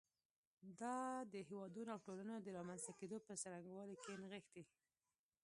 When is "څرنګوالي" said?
3.41-3.95